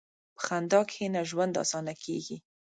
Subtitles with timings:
[0.35, 2.37] په خندا کښېنه، ژوند اسانه کېږي.